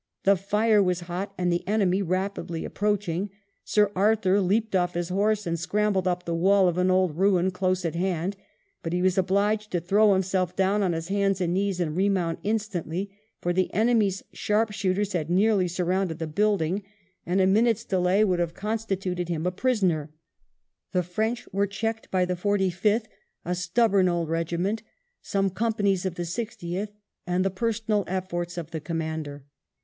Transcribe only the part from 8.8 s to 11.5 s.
But he was obliged to throw himself down on his hands